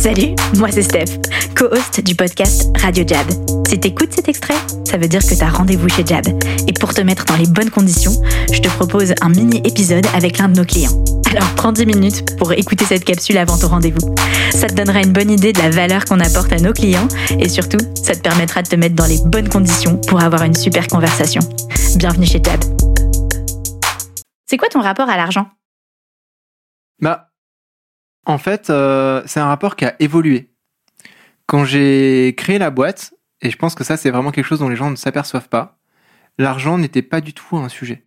[0.00, 1.20] Salut, moi c'est Steph,
[1.54, 3.26] co-host du podcast Radio Jab.
[3.68, 4.54] Si t'écoutes cet extrait,
[4.86, 6.26] ça veut dire que t'as rendez-vous chez Jab.
[6.66, 8.12] Et pour te mettre dans les bonnes conditions,
[8.50, 11.04] je te propose un mini-épisode avec l'un de nos clients.
[11.32, 14.14] Alors prends 10 minutes pour écouter cette capsule avant ton rendez-vous.
[14.52, 17.08] Ça te donnera une bonne idée de la valeur qu'on apporte à nos clients
[17.38, 20.54] et surtout, ça te permettra de te mettre dans les bonnes conditions pour avoir une
[20.54, 21.42] super conversation.
[21.96, 22.60] Bienvenue chez Jab.
[24.48, 25.46] C'est quoi ton rapport à l'argent?
[27.02, 27.29] Bah,
[28.26, 30.50] en fait, euh, c'est un rapport qui a évolué.
[31.46, 34.68] Quand j'ai créé la boîte, et je pense que ça, c'est vraiment quelque chose dont
[34.68, 35.78] les gens ne s'aperçoivent pas,
[36.38, 38.04] l'argent n'était pas du tout un sujet.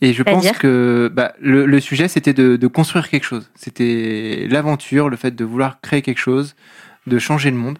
[0.00, 3.50] Et je pense que bah, le, sujet, c'était de, construire quelque chose.
[3.54, 6.56] C'était l'aventure, le fait de vouloir créer quelque chose,
[7.06, 7.78] de changer le monde.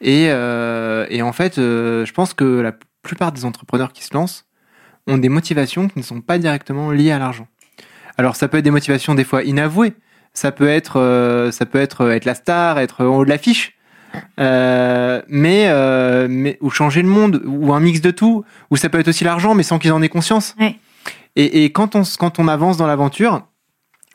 [0.00, 4.46] Et, euh, en fait, euh, je pense que la plupart des entrepreneurs qui se lancent
[5.08, 7.48] ont des motivations qui ne sont pas directement liées à l'argent.
[8.16, 9.94] Alors, ça peut être des motivations des fois inavouées
[10.32, 13.30] ça peut être, euh, ça peut être euh, être la star, être en haut de
[13.30, 13.76] l'affiche.
[14.38, 18.88] Euh, mais, euh, mais ou changer le monde ou un mix de tout ou ça
[18.88, 20.56] peut être aussi l'argent mais sans qu'ils en aient conscience.
[21.36, 23.46] Et, et, quand on quand on avance dans l'aventure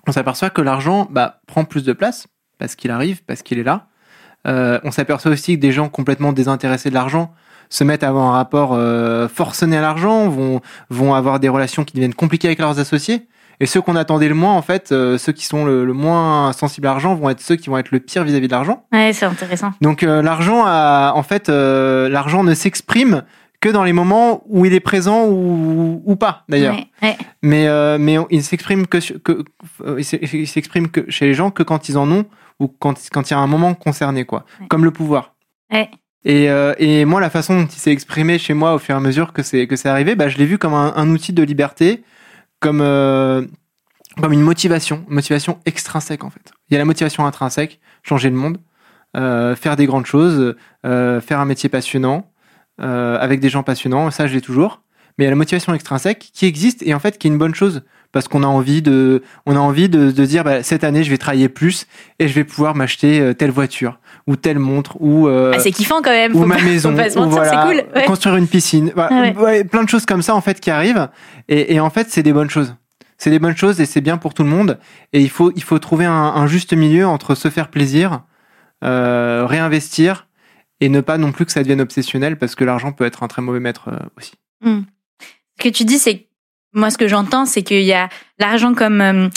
[0.08, 2.28] on s'aperçoit que l'argent bah, prend plus de place
[2.60, 3.88] parce qu'il arrive parce qu'il est là.
[4.48, 7.34] Euh, on s'aperçoit aussi que des gens complètement désintéressés de l'argent
[7.70, 8.78] se mettent à avoir un rapport
[9.30, 13.28] forcené à l'argent vont vont avoir des relations qui deviennent compliquées avec leurs associés
[13.60, 16.88] et ceux qu'on attendait le moins, en fait, euh, ceux qui sont le, moins sensibles
[16.88, 18.86] à l'argent vont être ceux qui vont être le pire vis-à-vis de l'argent.
[18.92, 19.72] Ouais, c'est intéressant.
[19.82, 23.24] Donc euh, l'argent, en fait, euh, l'argent ne s'exprime
[23.62, 26.76] que dans les moments où il est présent ou, ou pas, d'ailleurs.
[27.02, 29.44] Ouais, Mais mais il s'exprime que, que
[29.98, 32.26] il s'exprime que chez les gens que quand ils en ont
[32.60, 34.46] ou quand quand il y a un moment concerné, quoi.
[34.70, 35.34] Comme le pouvoir.
[35.72, 35.90] Ouais.
[36.26, 36.46] Et,
[36.80, 39.32] et moi, la façon dont il s'est exprimé chez moi au fur et à mesure
[39.32, 42.04] que c'est que c'est arrivé, bah, je l'ai vu comme un, un outil de liberté
[42.60, 43.46] comme, euh,
[44.22, 46.52] comme une motivation, motivation extrinsèque en fait.
[46.70, 48.58] Il y a la motivation intrinsèque, changer le monde,
[49.16, 52.32] euh, faire des grandes choses, euh, faire un métier passionnant,
[52.78, 54.82] avec des gens passionnants, ça je l'ai toujours.
[55.18, 57.38] Mais il y a la motivation extrinsèque qui existe et en fait qui est une
[57.38, 57.84] bonne chose
[58.16, 61.10] parce qu'on a envie de, on a envie de, de dire bah, cette année je
[61.10, 61.86] vais travailler plus
[62.18, 66.12] et je vais pouvoir m'acheter telle voiture ou telle montre ou ah, c'est kiffant quand
[66.12, 67.84] même ou ma maison ou voilà, cool.
[68.06, 69.66] construire une piscine bah, ouais.
[69.66, 71.10] plein de choses comme ça en fait qui arrivent
[71.50, 72.74] et, et en fait c'est des bonnes choses
[73.18, 74.80] c'est des bonnes choses et c'est bien pour tout le monde
[75.12, 78.22] et il faut il faut trouver un, un juste milieu entre se faire plaisir
[78.84, 80.28] euh, réinvestir
[80.80, 83.28] et ne pas non plus que ça devienne obsessionnel parce que l'argent peut être un
[83.28, 84.84] très mauvais maître euh, aussi hmm.
[85.60, 86.25] ce que tu dis c'est
[86.76, 89.30] moi ce que j'entends c'est qu'il y a l'argent comme euh,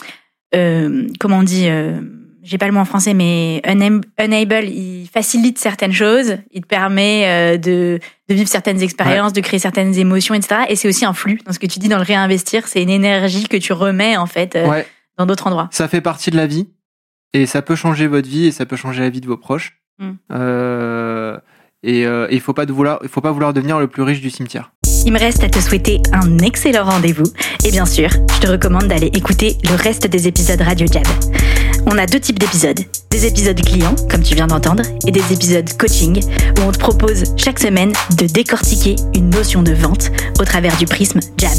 [0.55, 2.01] euh comment on dit euh,
[2.43, 7.25] j'ai pas le mot en français, mais unable, il facilite certaines choses, il te permet
[7.27, 8.01] euh, de,
[8.31, 10.63] de vivre certaines expériences, de créer certaines émotions, etc.
[10.71, 11.41] Et c'est aussi un flux.
[11.45, 14.25] Dans ce que tu dis dans le réinvestir, c'est une énergie que tu remets en
[14.25, 14.57] fait
[15.19, 15.69] dans d'autres endroits.
[15.73, 16.69] Ça fait partie de la vie
[17.35, 19.83] et ça peut changer votre vie et ça peut changer la vie de vos proches.
[19.99, 21.39] Mm.
[21.83, 24.73] Et il faut pas vouloir, il faut pas vouloir devenir le plus riche du cimetière.
[25.05, 27.31] Il me reste à te souhaiter un excellent rendez-vous.
[27.65, 31.07] Et bien sûr, je te recommande d'aller écouter le reste des épisodes Radio Jab.
[31.91, 32.81] On a deux types d'épisodes.
[33.11, 36.21] Des épisodes clients, comme tu viens d'entendre, et des épisodes coaching,
[36.59, 40.85] où on te propose chaque semaine de décortiquer une notion de vente au travers du
[40.85, 41.59] prisme Jab.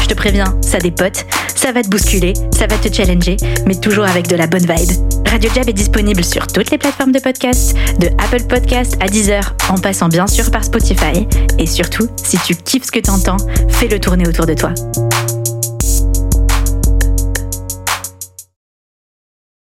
[0.00, 1.26] Je te préviens, ça dépote,
[1.56, 3.36] ça va te bousculer, ça va te challenger,
[3.66, 4.92] mais toujours avec de la bonne vibe.
[5.28, 9.56] Radio Jab est disponible sur toutes les plateformes de podcast, de Apple Podcast à Deezer,
[9.68, 11.26] en passant bien sûr par Spotify.
[11.58, 14.72] Et surtout, si tu kiffes ce que tu entends, fais-le tourner autour de toi.